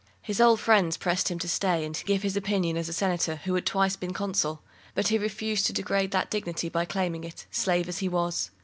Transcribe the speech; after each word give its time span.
His 0.23 0.41
old 0.41 0.59
friends 0.59 0.97
pressed 0.97 1.29
him 1.29 1.37
to 1.37 1.47
stay 1.47 1.85
and 1.85 2.01
give 2.07 2.23
his 2.23 2.35
opinion 2.35 2.75
as 2.75 2.89
a 2.89 2.91
senator, 2.91 3.35
who 3.43 3.53
had 3.53 3.67
twice 3.67 3.95
been 3.95 4.13
consul; 4.13 4.63
but 4.95 5.09
he 5.09 5.19
refused 5.19 5.67
to 5.67 5.73
degrade 5.73 6.09
that 6.09 6.31
dignity 6.31 6.69
by 6.69 6.85
claiming 6.85 7.23
it, 7.23 7.45
slave 7.51 7.87
as 7.87 7.99
he 7.99 8.09
was. 8.09 8.49